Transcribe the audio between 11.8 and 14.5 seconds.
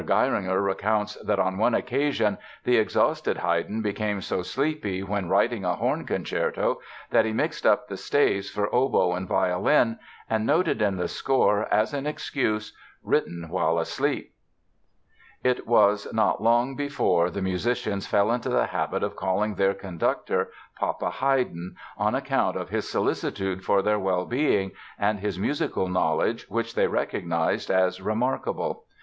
an excuse 'written while asleep.'"